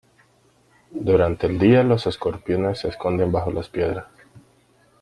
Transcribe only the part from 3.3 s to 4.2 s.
bajo las piedras.